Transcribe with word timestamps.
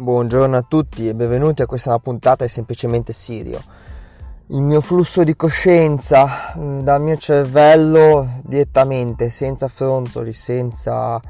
Buongiorno 0.00 0.56
a 0.56 0.62
tutti 0.62 1.06
e 1.06 1.14
benvenuti 1.14 1.60
a 1.60 1.66
questa 1.66 1.98
puntata 1.98 2.46
di 2.46 2.50
Semplicemente 2.50 3.12
Sirio. 3.12 3.62
Il 4.46 4.62
mio 4.62 4.80
flusso 4.80 5.22
di 5.24 5.36
coscienza 5.36 6.54
mm, 6.56 6.80
dal 6.80 7.02
mio 7.02 7.18
cervello 7.18 8.26
direttamente, 8.42 9.28
senza 9.28 9.68
fronzoli, 9.68 10.32
senza... 10.32 11.20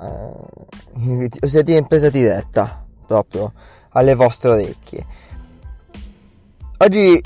Eh, 0.00 1.36
ossia 1.40 1.62
in 1.66 1.86
presa 1.88 2.08
diretta, 2.08 2.86
proprio 3.08 3.52
alle 3.88 4.14
vostre 4.14 4.50
orecchie. 4.50 5.06
Oggi 6.78 7.20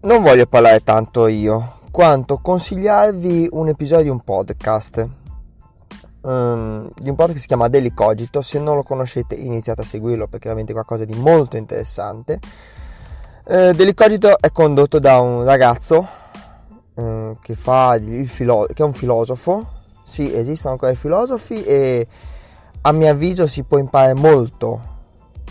non 0.00 0.20
voglio 0.20 0.44
parlare 0.44 0.82
tanto 0.82 1.28
io, 1.28 1.78
quanto 1.90 2.36
consigliarvi 2.36 3.48
un 3.52 3.68
episodio 3.68 4.04
di 4.04 4.10
un 4.10 4.20
podcast 4.20 5.19
um, 6.22 6.90
di 6.96 7.08
un 7.08 7.14
podcast 7.14 7.34
che 7.34 7.40
si 7.40 7.46
chiama 7.46 7.68
Daily 7.68 7.92
Cogito. 7.92 8.42
Se 8.42 8.58
non 8.58 8.76
lo 8.76 8.82
conoscete, 8.82 9.34
iniziate 9.34 9.82
a 9.82 9.84
seguirlo 9.84 10.26
perché 10.26 10.44
è 10.44 10.48
veramente 10.48 10.72
qualcosa 10.72 11.04
di 11.04 11.14
molto 11.14 11.56
interessante. 11.56 12.38
Uh, 13.44 13.72
Daily 13.72 13.94
Cogito 13.94 14.38
è 14.38 14.50
condotto 14.52 14.98
da 14.98 15.20
un 15.20 15.44
ragazzo 15.44 16.06
uh, 16.94 17.36
che, 17.40 17.54
filo- 17.54 18.66
che 18.66 18.82
è 18.82 18.84
un 18.84 18.92
filosofo. 18.92 19.78
Sì, 20.02 20.34
esistono 20.34 20.72
ancora 20.72 20.92
i 20.92 20.96
filosofi 20.96 21.62
e 21.62 22.06
a 22.82 22.92
mio 22.92 23.10
avviso 23.10 23.46
si 23.46 23.62
può 23.62 23.78
imparare 23.78 24.14
molto 24.14 24.88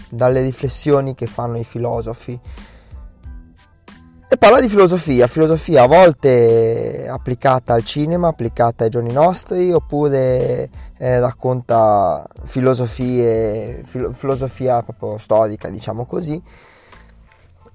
dalle 0.10 0.42
riflessioni 0.42 1.16
che 1.16 1.28
fanno 1.28 1.58
i 1.58 1.64
filosofi 1.64 2.40
e 4.32 4.38
parla 4.38 4.62
di 4.62 4.70
filosofia, 4.70 5.26
filosofia 5.26 5.82
a 5.82 5.88
volte 5.88 7.08
applicata 7.10 7.74
al 7.74 7.84
cinema, 7.84 8.28
applicata 8.28 8.84
ai 8.84 8.92
giorni 8.92 9.12
nostri, 9.12 9.72
oppure 9.72 10.70
eh, 11.00 11.20
racconta 11.20 12.28
filosofie, 12.44 13.82
filo, 13.84 14.14
filosofia 14.14 14.84
proprio 14.84 15.18
storica, 15.18 15.70
diciamo 15.70 16.06
così. 16.06 16.40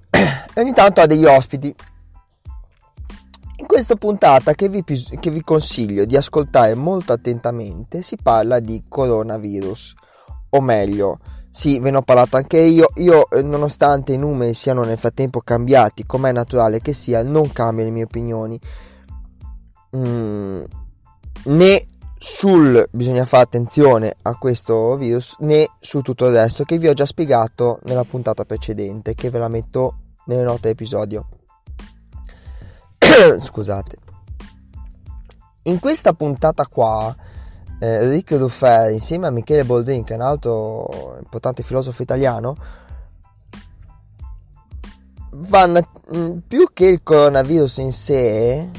E 0.09 0.61
ogni 0.61 0.71
tanto 0.71 1.01
ha 1.01 1.05
degli 1.05 1.25
ospiti. 1.25 1.75
In 3.57 3.67
questa 3.67 3.95
puntata 3.95 4.53
che 4.53 4.69
vi, 4.69 4.81
che 4.81 5.29
vi 5.29 5.41
consiglio 5.41 6.05
di 6.05 6.15
ascoltare 6.15 6.73
molto 6.73 7.11
attentamente 7.11 8.01
si 8.01 8.15
parla 8.15 8.61
di 8.61 8.81
coronavirus, 8.87 9.93
o 10.51 10.61
meglio, 10.61 11.19
sì, 11.55 11.79
ve 11.79 11.89
ne 11.89 11.95
ho 11.95 12.01
parlato 12.01 12.35
anche 12.35 12.59
io. 12.59 12.89
Io, 12.95 13.29
eh, 13.29 13.41
nonostante 13.41 14.11
i 14.11 14.17
numeri 14.17 14.53
siano 14.53 14.83
nel 14.83 14.97
frattempo 14.97 15.39
cambiati, 15.39 16.05
come 16.05 16.27
è 16.27 16.33
naturale 16.33 16.81
che 16.81 16.91
sia, 16.91 17.23
non 17.23 17.49
cambio 17.53 17.85
le 17.85 17.91
mie 17.91 18.03
opinioni. 18.03 18.59
Mm, 19.95 20.63
né 21.45 21.87
sul 22.19 22.85
bisogna 22.91 23.23
fare 23.23 23.43
attenzione 23.43 24.17
a 24.23 24.35
questo 24.35 24.97
virus, 24.97 25.37
né 25.39 25.69
su 25.79 26.01
tutto 26.01 26.25
il 26.25 26.33
resto 26.33 26.65
che 26.65 26.77
vi 26.77 26.89
ho 26.89 26.93
già 26.93 27.05
spiegato 27.05 27.79
nella 27.83 28.03
puntata 28.03 28.43
precedente, 28.43 29.15
che 29.15 29.29
ve 29.29 29.39
la 29.39 29.47
metto 29.47 29.99
nelle 30.25 30.43
note 30.43 30.59
dell'episodio. 30.63 31.29
Scusate. 33.39 33.97
In 35.63 35.79
questa 35.79 36.11
puntata 36.11 36.67
qua 36.67 37.15
eh, 37.85 38.09
Rick 38.09 38.31
Ruffer 38.31 38.91
insieme 38.91 39.27
a 39.27 39.31
Michele 39.31 39.63
Boldrin, 39.63 40.03
che 40.03 40.13
è 40.13 40.17
un 40.17 40.23
altro 40.23 41.17
importante 41.21 41.61
filosofo 41.61 42.01
italiano, 42.01 42.57
vanno 45.31 45.87
mm, 46.15 46.37
più 46.47 46.69
che 46.73 46.87
il 46.87 47.03
coronavirus 47.03 47.77
in 47.77 47.91
sé, 47.91 48.69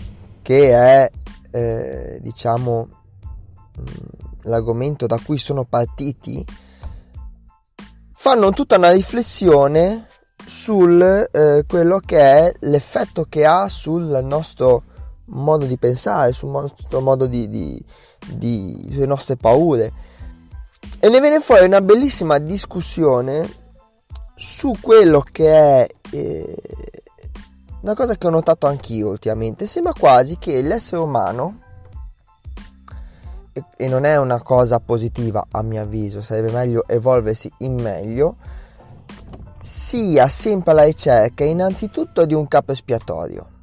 che 0.43 0.71
è 0.73 1.11
eh, 1.51 2.19
diciamo 2.21 2.89
mm, 3.81 3.85
l'argomento 4.43 5.07
da 5.07 5.21
cui 5.25 5.39
sono 5.39 5.65
partiti, 5.65 6.45
fanno 8.13 8.51
tutta 8.51 8.77
una 8.77 8.91
riflessione 8.91 10.09
sul 10.45 11.01
eh, 11.31 11.65
quello 11.67 12.01
che 12.05 12.19
è 12.19 12.53
l'effetto 12.61 13.27
che 13.29 13.45
ha 13.45 13.69
sul 13.69 14.21
nostro 14.25 14.83
modo 15.27 15.65
di 15.65 15.77
pensare, 15.77 16.33
sul 16.33 16.51
nostro 16.51 17.01
modo 17.01 17.27
di, 17.27 17.49
di, 17.49 17.85
di, 18.29 18.89
sulle 18.91 19.07
nostre 19.07 19.37
paure. 19.37 19.93
E 20.99 21.09
ne 21.09 21.21
viene 21.21 21.41
fuori 21.41 21.65
una 21.65 21.81
bellissima 21.81 22.39
discussione 22.39 23.65
su 24.35 24.73
quello 24.81 25.21
che 25.21 25.51
è 25.51 25.89
eh, 26.11 26.57
una 27.83 27.95
cosa 27.95 28.17
che 28.17 28.27
ho 28.27 28.31
notato 28.31 28.67
anch'io 28.67 29.09
ultimamente. 29.09 29.67
Sembra 29.67 29.93
quasi 29.93 30.39
che 30.39 30.61
l'essere 30.63 31.03
umano, 31.03 31.61
e, 33.53 33.65
e 33.77 33.89
non 33.89 34.05
è 34.05 34.17
una 34.17 34.43
cosa 34.43 34.81
positiva 34.81 35.47
a 35.51 35.63
mio 35.63 35.83
avviso, 35.83 36.23
sarebbe 36.23 36.53
meglio 36.53 36.87
evolversi 36.87 37.51
in 37.59 37.75
meglio, 37.75 38.37
sia 39.61 40.29
sempre 40.29 40.73
alla 40.73 40.85
ricerca 40.85 41.45
innanzitutto 41.45 42.25
di 42.25 42.35
un 42.35 42.47
capo 42.47 42.73
espiatorio 42.73 43.55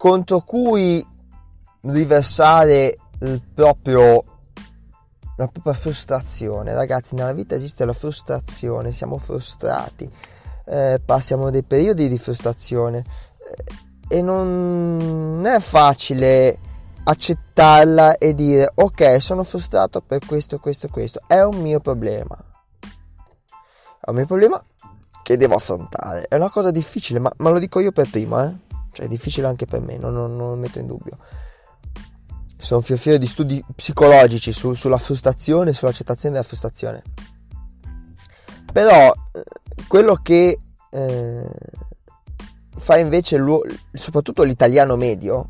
contro 0.00 0.40
cui 0.40 1.06
riversare 1.82 2.96
proprio 3.54 4.24
la 5.36 5.46
propria 5.46 5.72
frustrazione. 5.72 6.74
Ragazzi, 6.74 7.14
nella 7.14 7.32
vita 7.32 7.54
esiste 7.54 7.84
la 7.84 7.92
frustrazione, 7.92 8.92
siamo 8.92 9.16
frustrati, 9.16 10.10
eh, 10.66 11.00
passiamo 11.04 11.50
dei 11.50 11.62
periodi 11.62 12.08
di 12.08 12.18
frustrazione 12.18 13.04
eh, 14.08 14.16
e 14.16 14.22
non 14.22 15.42
è 15.46 15.58
facile 15.60 16.58
accettarla 17.02 18.18
e 18.18 18.34
dire 18.34 18.70
ok, 18.74 19.20
sono 19.20 19.42
frustrato 19.42 20.02
per 20.02 20.24
questo, 20.26 20.58
questo, 20.58 20.88
questo. 20.88 21.22
È 21.26 21.40
un 21.42 21.60
mio 21.60 21.80
problema. 21.80 22.36
È 24.02 24.10
un 24.10 24.16
mio 24.16 24.26
problema 24.26 24.62
che 25.22 25.36
devo 25.36 25.54
affrontare. 25.54 26.26
È 26.28 26.36
una 26.36 26.50
cosa 26.50 26.70
difficile, 26.70 27.18
ma, 27.18 27.32
ma 27.38 27.50
lo 27.50 27.58
dico 27.58 27.80
io 27.80 27.92
per 27.92 28.10
prima, 28.10 28.46
eh. 28.46 28.68
Cioè 28.92 29.06
è 29.06 29.08
difficile 29.08 29.46
anche 29.46 29.66
per 29.66 29.80
me, 29.80 29.96
non, 29.96 30.12
non, 30.12 30.36
non 30.36 30.50
lo 30.50 30.56
metto 30.56 30.80
in 30.80 30.86
dubbio 30.86 31.16
sono 32.60 32.80
fior 32.80 32.98
fiore 32.98 33.18
di 33.18 33.26
studi 33.26 33.64
psicologici 33.74 34.52
su, 34.52 34.74
sulla 34.74 34.98
frustrazione 34.98 35.72
sull'accettazione 35.72 36.34
della 36.34 36.46
frustrazione. 36.46 37.02
Però 38.72 39.12
eh, 39.32 39.42
quello 39.88 40.14
che 40.14 40.58
eh, 40.90 41.50
fa 42.76 42.96
invece 42.98 43.42
soprattutto 43.92 44.42
l'italiano 44.42 44.96
medio, 44.96 45.48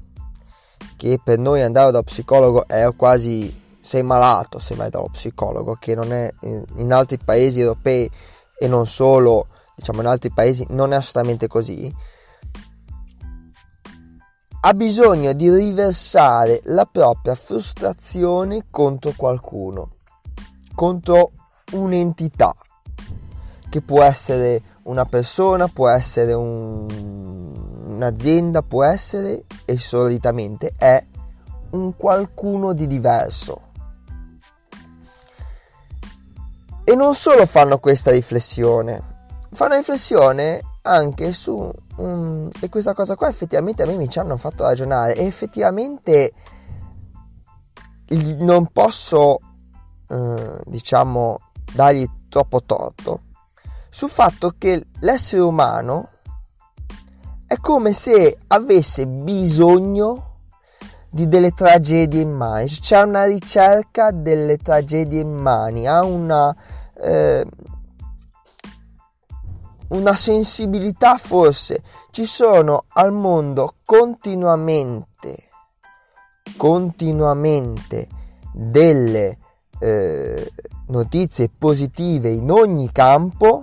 che 0.96 1.20
per 1.22 1.38
noi 1.38 1.62
andare 1.62 1.90
dallo 1.90 2.04
psicologo 2.04 2.66
è 2.66 2.88
quasi 2.96 3.58
sei 3.80 4.02
malato 4.02 4.58
se 4.58 4.74
vai 4.74 4.90
dallo 4.90 5.08
psicologo, 5.10 5.74
che 5.74 5.94
non 5.94 6.12
è 6.12 6.32
in, 6.42 6.64
in 6.76 6.92
altri 6.92 7.18
paesi 7.18 7.60
europei 7.60 8.10
e 8.58 8.68
non 8.68 8.86
solo, 8.86 9.48
diciamo 9.74 10.00
in 10.00 10.06
altri 10.06 10.30
paesi 10.30 10.66
non 10.70 10.92
è 10.92 10.96
assolutamente 10.96 11.46
così 11.46 11.92
ha 14.62 14.74
bisogno 14.74 15.32
di 15.32 15.50
riversare 15.50 16.60
la 16.64 16.84
propria 16.84 17.34
frustrazione 17.34 18.66
contro 18.70 19.14
qualcuno, 19.16 19.92
contro 20.74 21.32
un'entità, 21.72 22.54
che 23.70 23.80
può 23.80 24.02
essere 24.02 24.62
una 24.82 25.06
persona, 25.06 25.66
può 25.68 25.88
essere 25.88 26.34
un, 26.34 26.86
un'azienda, 27.86 28.60
può 28.60 28.84
essere 28.84 29.46
e 29.64 29.78
solitamente 29.78 30.74
è 30.76 31.02
un 31.70 31.96
qualcuno 31.96 32.74
di 32.74 32.86
diverso. 32.86 33.68
E 36.84 36.94
non 36.94 37.14
solo 37.14 37.46
fanno 37.46 37.78
questa 37.78 38.10
riflessione, 38.10 39.00
fanno 39.52 39.76
riflessione 39.76 40.60
anche 40.82 41.32
su 41.32 41.72
um, 42.00 42.50
e 42.60 42.68
questa 42.68 42.92
cosa 42.92 43.14
qua 43.14 43.28
effettivamente 43.28 43.82
a 43.82 43.86
me 43.86 43.96
mi 43.96 44.08
ci 44.08 44.18
hanno 44.18 44.36
fatto 44.36 44.64
ragionare. 44.64 45.14
E 45.14 45.24
effettivamente 45.24 46.32
non 48.38 48.66
posso 48.72 49.38
eh, 50.08 50.60
diciamo 50.64 51.38
dargli 51.72 52.04
troppo 52.28 52.62
torto 52.64 53.22
sul 53.88 54.08
fatto 54.08 54.54
che 54.56 54.86
l'essere 55.00 55.42
umano 55.42 56.08
è 57.46 57.56
come 57.56 57.92
se 57.92 58.38
avesse 58.46 59.06
bisogno 59.06 60.28
di 61.10 61.26
delle 61.26 61.50
tragedie 61.50 62.20
in 62.20 62.30
mani. 62.30 62.68
C'è 62.68 63.02
una 63.02 63.24
ricerca 63.24 64.12
delle 64.12 64.56
tragedie 64.58 65.20
in 65.20 65.32
mani 65.32 65.88
ha 65.88 66.04
una 66.04 66.54
eh, 67.02 67.44
una 69.90 70.14
sensibilità 70.14 71.16
forse. 71.16 71.82
Ci 72.10 72.26
sono 72.26 72.84
al 72.88 73.12
mondo 73.12 73.76
continuamente, 73.84 75.48
continuamente 76.56 78.08
delle 78.52 79.38
eh, 79.78 80.52
notizie 80.88 81.50
positive 81.56 82.30
in 82.30 82.50
ogni 82.50 82.90
campo, 82.92 83.62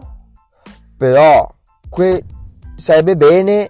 però 0.96 1.48
que- 1.90 2.24
sarebbe 2.76 3.18
bene, 3.18 3.70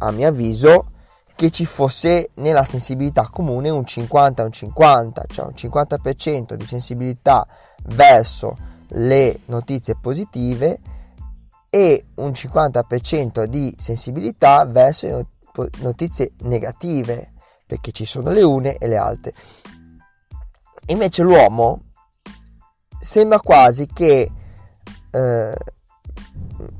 a 0.00 0.10
mio 0.10 0.28
avviso, 0.28 0.92
che 1.34 1.50
ci 1.50 1.66
fosse 1.66 2.30
nella 2.34 2.64
sensibilità 2.64 3.28
comune 3.30 3.70
un 3.70 3.84
50 3.84 4.42
un 4.42 4.50
50, 4.50 5.24
cioè 5.28 5.46
un 5.46 5.52
50% 5.54 6.54
di 6.54 6.66
sensibilità 6.66 7.46
verso 7.84 8.56
le 8.88 9.42
notizie 9.44 9.96
positive 10.00 10.80
e 11.70 12.06
un 12.16 12.30
50% 12.30 13.44
di 13.44 13.74
sensibilità 13.78 14.64
verso 14.64 15.28
notizie 15.78 16.32
negative, 16.42 17.32
perché 17.66 17.92
ci 17.92 18.04
sono 18.04 18.30
le 18.30 18.42
une 18.42 18.76
e 18.76 18.86
le 18.86 18.96
altre. 18.96 19.32
Invece 20.86 21.22
l'uomo 21.22 21.82
sembra 23.00 23.40
quasi 23.40 23.86
che 23.86 24.30
eh, 25.10 25.54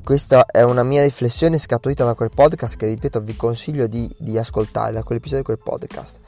questa 0.03 0.45
è 0.45 0.63
una 0.63 0.83
mia 0.83 1.03
riflessione 1.03 1.57
scaturita 1.57 2.03
da 2.03 2.15
quel 2.15 2.31
podcast 2.33 2.75
che 2.75 2.87
ripeto 2.87 3.21
vi 3.21 3.35
consiglio 3.35 3.87
di, 3.87 4.13
di 4.17 4.37
ascoltare 4.37 4.91
da 4.91 5.03
quell'episodio 5.03 5.39
di 5.39 5.45
quel 5.45 5.61
podcast 5.63 6.19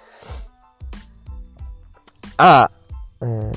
ha 2.35 2.69
eh, 3.19 3.51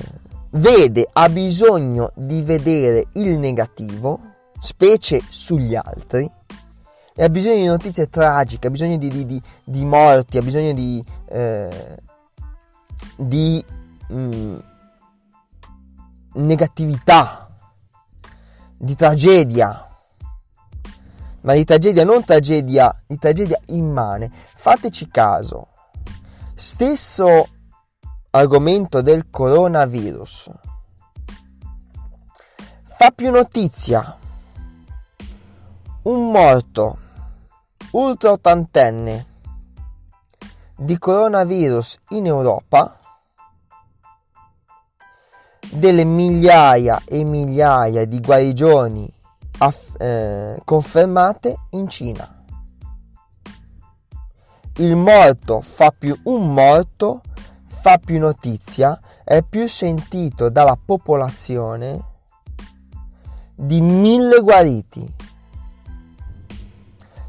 vede 0.51 1.09
ha 1.11 1.29
bisogno 1.29 2.11
di 2.15 2.41
vedere 2.41 3.07
il 3.13 3.37
negativo 3.37 4.34
specie 4.65 5.21
sugli 5.29 5.75
altri 5.75 6.29
e 7.13 7.23
ha 7.23 7.29
bisogno 7.29 7.55
di 7.55 7.65
notizie 7.65 8.09
tragiche 8.09 8.67
ha 8.67 8.71
bisogno 8.71 8.97
di, 8.97 9.09
di, 9.09 9.25
di, 9.25 9.41
di 9.63 9.85
morti 9.85 10.39
ha 10.39 10.41
bisogno 10.41 10.73
di 10.73 11.03
eh, 11.29 11.97
mh, 13.17 13.55
mm, 14.11 14.57
negatività 16.33 17.47
di 18.77 18.95
tragedia 18.95 19.85
ma 21.41 21.53
di 21.53 21.63
tragedia 21.63 22.03
non 22.03 22.23
tragedia, 22.23 23.03
di 23.05 23.19
tragedia 23.19 23.59
immane. 23.67 24.31
Fateci 24.55 25.07
caso. 25.09 25.67
Stesso 26.55 27.47
argomento 28.31 29.01
del 29.03 29.29
coronavirus. 29.29 30.49
Fa 32.81 33.11
più 33.11 33.29
notizia 33.29 34.17
un 36.05 36.29
morto 36.29 36.97
ultra 37.91 38.33
ottantenne 38.33 39.25
di 40.77 40.99
coronavirus 40.99 41.97
in 42.09 42.27
Europa 42.27 42.95
delle 45.71 46.03
migliaia 46.03 47.01
e 47.05 47.23
migliaia 47.23 48.05
di 48.05 48.19
guarigioni 48.19 49.11
aff- 49.57 49.99
eh, 49.99 50.61
confermate 50.63 51.55
in 51.71 51.87
Cina. 51.89 52.43
Il 54.77 54.95
morto 54.95 55.61
fa 55.61 55.91
più 55.97 56.15
un 56.25 56.53
morto, 56.53 57.21
fa 57.65 57.97
più 57.97 58.19
notizia, 58.19 58.99
è 59.23 59.41
più 59.41 59.67
sentito 59.67 60.49
dalla 60.49 60.77
popolazione 60.77 61.99
di 63.55 63.81
mille 63.81 64.39
guariti. 64.41 65.33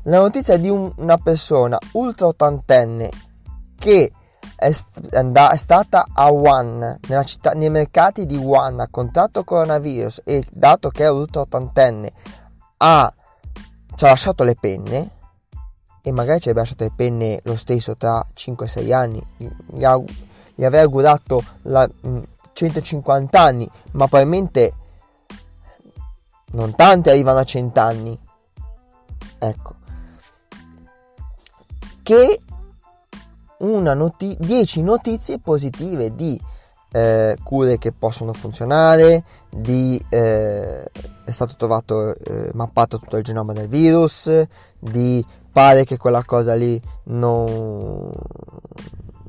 La 0.08 0.18
notizia 0.18 0.56
di 0.56 0.68
un, 0.68 0.92
una 0.98 1.16
persona 1.16 1.76
ultra 1.92 2.28
ottantenne 2.28 3.10
che 3.76 4.12
è, 4.54 4.70
st- 4.70 5.08
è, 5.08 5.56
stata 5.56 6.06
a 6.12 6.30
Wuhan, 6.30 7.00
città, 7.24 7.50
nei 7.52 7.70
mercati 7.70 8.24
di 8.24 8.36
Wuhan, 8.36 8.78
ha 8.78 8.88
contratto 8.88 9.42
coronavirus 9.42 10.22
e 10.24 10.44
dato 10.50 10.90
che 10.90 11.04
è 11.04 11.10
ultra 11.10 11.40
ottantenne, 11.40 12.12
ha, 12.76 13.12
ci 13.96 14.04
ha 14.04 14.08
lasciato 14.08 14.44
le 14.44 14.54
penne 14.54 15.10
e 16.02 16.12
magari 16.12 16.40
ci 16.40 16.50
avrebbe 16.50 16.60
lasciato 16.60 16.84
le 16.84 16.92
penne 16.94 17.40
lo 17.42 17.56
stesso 17.56 17.96
tra 17.96 18.24
5-6 18.32 18.92
anni, 18.92 19.26
gli, 19.36 19.84
ha, 19.84 20.00
gli 20.54 20.64
avrei 20.64 20.82
augurato 20.82 21.42
la, 21.62 21.88
150 22.52 23.40
anni, 23.40 23.68
ma 23.92 24.06
probabilmente 24.06 24.72
non 26.52 26.76
tanti 26.76 27.10
arrivano 27.10 27.40
a 27.40 27.44
100 27.44 27.80
anni. 27.80 28.18
Ecco. 29.38 29.74
Che 32.06 32.40
una 33.58 33.92
noti- 33.92 34.36
10 34.38 34.80
notizie 34.80 35.40
positive 35.40 36.14
di 36.14 36.40
eh, 36.92 37.36
cure 37.42 37.78
che 37.78 37.90
possono 37.90 38.32
funzionare, 38.32 39.24
di, 39.50 40.00
eh, 40.08 40.84
è 40.84 41.30
stato 41.32 41.56
trovato, 41.56 42.14
eh, 42.14 42.50
mappato 42.54 43.00
tutto 43.00 43.16
il 43.16 43.24
genoma 43.24 43.52
del 43.54 43.66
virus, 43.66 44.30
di 44.78 45.26
pare 45.50 45.82
che 45.82 45.96
quella 45.96 46.22
cosa 46.24 46.54
lì 46.54 46.80
non 47.06 48.12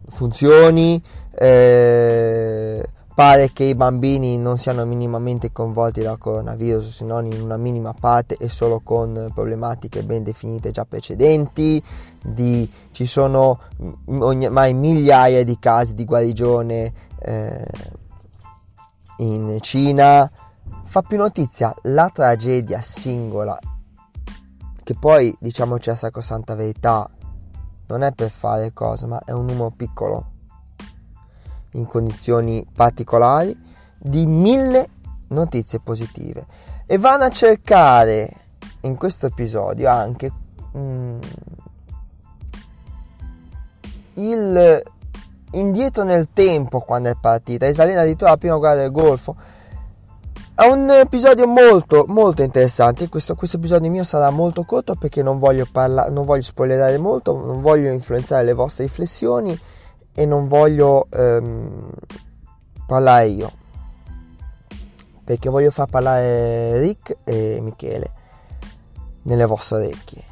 funzioni, 0.10 1.02
eh, 1.34 2.88
pare 3.18 3.52
che 3.52 3.64
i 3.64 3.74
bambini 3.74 4.38
non 4.38 4.60
siano 4.60 4.86
minimamente 4.86 5.52
coinvolti 5.52 6.04
dal 6.04 6.20
coronavirus 6.20 6.98
se 6.98 7.04
non 7.04 7.26
in 7.26 7.42
una 7.42 7.58
minima 7.58 7.92
parte 8.00 8.38
e 8.38 8.48
solo 8.48 8.80
con 8.82 9.32
problematiche 9.34 10.04
ben 10.04 10.22
definite 10.22 10.70
già 10.70 10.86
precedenti, 10.86 11.82
di, 12.22 12.72
ci 12.92 13.08
sono 13.08 13.58
ormai 14.06 14.76
migliaia 14.76 15.44
di 15.44 15.58
casi 15.58 15.96
di 15.96 16.06
guarigione 16.06 16.94
eh, 17.22 17.66
in 19.18 19.58
Cina. 19.62 20.30
Fa 20.84 21.02
più 21.02 21.18
notizia 21.18 21.74
la 21.86 22.12
tragedia 22.14 22.84
singola, 22.84 23.58
che 24.84 24.94
poi 24.94 25.36
diciamoci 25.40 25.90
la 25.90 25.96
sacrosanta 25.96 26.54
verità, 26.54 27.10
non 27.88 28.04
è 28.04 28.12
per 28.12 28.30
fare 28.30 28.74
cose, 28.74 29.08
ma 29.08 29.20
è 29.26 29.32
un 29.32 29.46
numero 29.46 29.72
piccolo 29.76 30.36
in 31.72 31.86
condizioni 31.86 32.66
particolari 32.74 33.56
di 33.98 34.26
mille 34.26 34.88
notizie 35.30 35.80
positive. 35.80 36.46
E 36.86 36.98
vanno 36.98 37.26
a 37.26 37.30
cercare 37.30 38.32
in 38.82 38.96
questo 38.96 39.28
episodio 39.28 39.90
anche 39.90 40.32
mm, 40.78 41.20
il 44.16 44.84
indietro 45.52 46.04
nel 46.04 46.28
tempo 46.34 46.80
quando 46.82 47.10
è 47.10 47.16
partita 47.20 47.68
risalendo 47.68 48.02
addirittura 48.02 48.32
la 48.32 48.38
prima 48.38 48.58
guerra 48.58 48.82
del 48.82 48.92
Golfo. 48.92 49.36
È 50.56 50.66
un 50.66 50.90
episodio 50.90 51.46
molto 51.46 52.06
molto 52.08 52.42
interessante. 52.42 53.10
Questo, 53.10 53.36
questo 53.36 53.58
episodio 53.58 53.92
mio 53.92 54.04
sarà 54.04 54.30
molto 54.32 54.64
corto 54.64 54.96
perché 54.96 55.22
non 55.22 55.38
voglio 55.38 55.68
parlare 55.72 56.10
non 56.10 56.26
voglio 56.26 56.42
spoilerare 56.42 56.98
molto 56.98 57.46
non 57.46 57.62
voglio 57.62 57.92
influenzare 57.92 58.44
le 58.44 58.54
vostre 58.54 58.86
riflessioni 58.86 59.60
e 60.20 60.26
non 60.26 60.48
voglio 60.48 61.06
ehm, 61.12 61.92
parlare 62.88 63.28
io. 63.28 63.52
Perché 65.24 65.48
voglio 65.48 65.70
far 65.70 65.88
parlare 65.88 66.80
Rick 66.80 67.18
e 67.24 67.60
Michele 67.62 68.12
nelle 69.24 69.46
vostre 69.46 69.76
orecchie. 69.76 70.24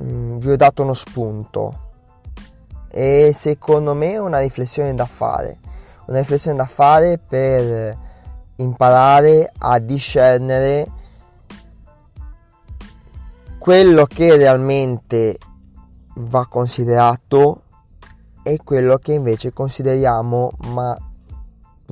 Mm, 0.00 0.38
vi 0.38 0.50
ho 0.52 0.56
dato 0.56 0.84
uno 0.84 0.94
spunto. 0.94 1.88
E 2.92 3.32
secondo 3.34 3.94
me 3.94 4.12
è 4.12 4.20
una 4.20 4.38
riflessione 4.38 4.94
da 4.94 5.06
fare. 5.06 5.58
Una 6.06 6.18
riflessione 6.18 6.56
da 6.56 6.66
fare 6.66 7.18
per 7.18 7.98
imparare 8.54 9.52
a 9.58 9.80
discernere 9.80 10.86
quello 13.58 14.06
che 14.06 14.36
realmente 14.36 15.38
va 16.14 16.46
considerato 16.46 17.62
è 18.52 18.56
quello 18.64 18.98
che 18.98 19.12
invece 19.12 19.52
consideriamo 19.52 20.50
ma 20.68 20.96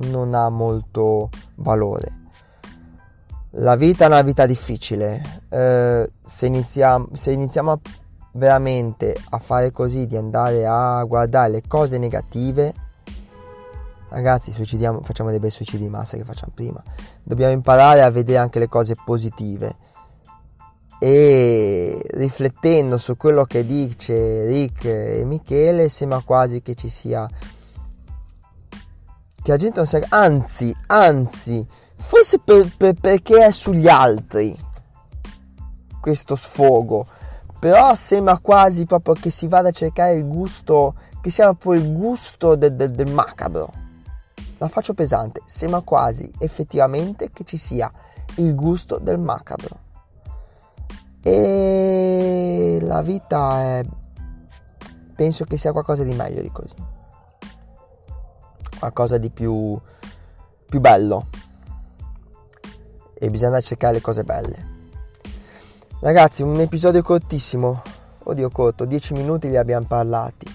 non 0.07 0.33
ha 0.33 0.49
molto 0.49 1.29
valore. 1.55 2.17
La 3.53 3.75
vita 3.75 4.03
è 4.03 4.07
una 4.07 4.21
vita 4.21 4.45
difficile, 4.45 5.41
eh, 5.49 6.07
se, 6.23 6.45
iniziamo, 6.45 7.07
se 7.13 7.31
iniziamo 7.31 7.81
veramente 8.33 9.15
a 9.29 9.39
fare 9.39 9.71
così, 9.71 10.05
di 10.05 10.15
andare 10.15 10.65
a 10.67 11.03
guardare 11.03 11.49
le 11.49 11.63
cose 11.67 11.97
negative, 11.97 12.73
ragazzi 14.09 14.51
facciamo 14.51 15.29
dei 15.29 15.39
bei 15.39 15.49
suicidi 15.49 15.83
di 15.83 15.89
massa 15.89 16.15
che 16.15 16.23
facciamo 16.23 16.51
prima, 16.53 16.83
dobbiamo 17.23 17.53
imparare 17.53 18.03
a 18.03 18.11
vedere 18.11 18.37
anche 18.37 18.59
le 18.59 18.67
cose 18.67 18.95
positive 19.03 19.87
e 20.99 22.01
riflettendo 22.11 22.97
su 22.97 23.15
quello 23.15 23.45
che 23.45 23.65
dice 23.65 24.45
Rick 24.45 24.83
e 24.83 25.23
Michele 25.25 25.87
sembra 25.87 26.21
quasi 26.25 26.61
che 26.61 26.75
ci 26.75 26.89
sia 26.89 27.27
che 29.41 29.51
la 29.51 29.55
gente 29.55 29.77
non 29.77 29.87
sia 29.87 30.05
anzi 30.09 30.75
anzi 30.87 31.65
forse 31.95 32.39
per, 32.39 32.69
per, 32.75 32.95
perché 32.95 33.45
è 33.45 33.51
sugli 33.51 33.87
altri 33.87 34.53
questo 36.01 36.35
sfogo 36.35 37.07
però 37.57 37.95
sembra 37.95 38.37
quasi 38.39 38.85
proprio 38.85 39.13
che 39.13 39.29
si 39.29 39.47
vada 39.47 39.69
a 39.69 39.73
cercare 39.73 40.15
il 40.15 40.27
gusto 40.27 40.95
che 41.21 41.29
sia 41.29 41.53
proprio 41.53 41.81
il 41.81 41.93
gusto 41.93 42.55
del, 42.55 42.73
del, 42.73 42.91
del 42.91 43.11
macabro. 43.11 43.73
La 44.59 44.69
faccio 44.69 44.93
pesante 44.93 45.41
sembra 45.43 45.81
quasi 45.81 46.31
effettivamente 46.39 47.31
che 47.31 47.43
ci 47.43 47.57
sia 47.57 47.91
il 48.35 48.55
gusto 48.55 48.97
del 48.97 49.17
macabro 49.17 49.87
e 51.21 52.79
la 52.81 53.01
vita 53.01 53.61
è 53.61 53.85
penso 55.15 55.43
che 55.45 55.57
sia 55.57 55.71
qualcosa 55.71 56.03
di 56.03 56.13
meglio 56.13 56.41
di 56.41 56.51
così 56.51 56.75
qualcosa 58.79 59.17
di 59.17 59.29
più 59.29 59.79
più 60.65 60.79
bello 60.79 61.27
e 63.21 63.29
bisogna 63.29 63.59
cercare 63.59 63.95
le 63.95 64.01
cose 64.01 64.23
belle. 64.23 64.77
Ragazzi, 65.99 66.41
un 66.41 66.57
episodio 66.61 67.01
cortissimo, 67.01 67.81
oddio 68.23 68.49
corto, 68.49 68.85
10 68.85 69.13
minuti 69.13 69.49
li 69.49 69.57
abbiamo 69.57 69.85
parlati. 69.85 70.48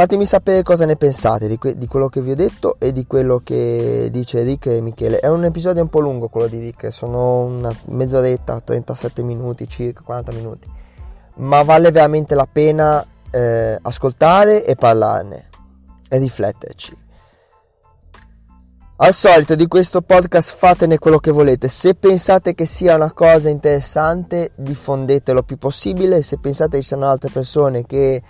Fatemi 0.00 0.24
sapere 0.24 0.62
cosa 0.62 0.86
ne 0.86 0.96
pensate 0.96 1.46
di, 1.46 1.58
que- 1.58 1.76
di, 1.76 1.86
quello 1.86 2.08
che 2.08 2.22
vi 2.22 2.30
ho 2.30 2.34
detto 2.34 2.76
e 2.78 2.90
di 2.90 3.06
quello 3.06 3.42
che 3.44 4.08
dice 4.10 4.42
Rick 4.42 4.64
e 4.68 4.80
Michele. 4.80 5.20
È 5.20 5.28
un 5.28 5.44
episodio 5.44 5.82
un 5.82 5.90
po' 5.90 6.00
lungo 6.00 6.28
quello 6.28 6.46
di 6.46 6.58
Rick, 6.58 6.90
sono 6.90 7.42
una 7.42 7.70
mezz'oretta, 7.88 8.62
37 8.62 9.22
minuti, 9.22 9.68
circa 9.68 10.00
40 10.02 10.32
minuti. 10.32 10.66
Ma 11.34 11.62
vale 11.64 11.90
veramente 11.90 12.34
la 12.34 12.48
pena 12.50 13.04
eh, 13.30 13.78
ascoltare 13.82 14.64
e 14.64 14.74
parlarne 14.74 15.50
e 16.08 16.16
rifletterci. 16.16 16.96
Al 18.96 19.12
solito 19.12 19.54
di 19.54 19.66
questo 19.66 20.00
podcast 20.00 20.56
fatene 20.56 20.96
quello 20.96 21.18
che 21.18 21.30
volete. 21.30 21.68
Se 21.68 21.94
pensate 21.94 22.54
che 22.54 22.64
sia 22.64 22.94
una 22.94 23.12
cosa 23.12 23.50
interessante, 23.50 24.52
diffondetelo 24.54 25.40
il 25.40 25.44
più 25.44 25.58
possibile. 25.58 26.22
Se 26.22 26.38
pensate 26.38 26.76
che 26.76 26.82
ci 26.82 26.88
siano 26.88 27.06
altre 27.06 27.28
persone 27.28 27.84
che 27.84 28.22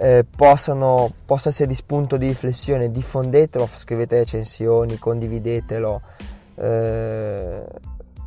eh, 0.00 0.24
possano, 0.24 1.12
possa 1.26 1.50
essere 1.50 1.68
di 1.68 1.74
spunto 1.74 2.16
di 2.16 2.28
riflessione, 2.28 2.90
diffondetelo, 2.90 3.66
scrivete 3.66 4.18
recensioni, 4.18 4.98
condividetelo. 4.98 6.00
Eh, 6.54 7.64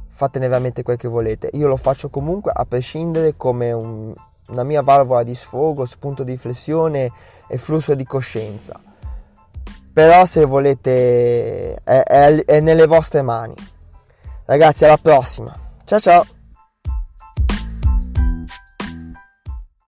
fatene 0.08 0.48
veramente 0.48 0.84
quel 0.84 0.98
che 0.98 1.08
volete. 1.08 1.50
Io 1.54 1.68
lo 1.68 1.78
faccio 1.78 2.10
comunque 2.10 2.52
a 2.54 2.66
prescindere 2.66 3.36
come 3.36 3.72
un, 3.72 4.14
una 4.50 4.64
mia 4.64 4.82
valvola 4.82 5.24
di 5.24 5.34
sfogo, 5.34 5.86
spunto 5.86 6.24
di 6.24 6.34
riflessione 6.34 7.12
e 7.48 7.58
flusso 7.58 7.96
di 7.96 8.06
coscienza 8.06 8.80
però 9.94 10.26
se 10.26 10.44
volete 10.44 11.76
è, 11.84 12.02
è, 12.02 12.44
è 12.46 12.60
nelle 12.62 12.88
vostre 12.88 13.22
mani. 13.22 13.54
Ragazzi, 14.46 14.86
alla 14.86 14.98
prossima. 14.98 15.56
Ciao 15.86 16.00
ciao. 16.00 16.33